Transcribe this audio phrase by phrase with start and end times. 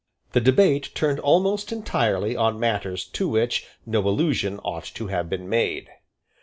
[0.31, 5.47] The debate turned almost entirely on matters to which no allusion ought to have been
[5.47, 5.89] made.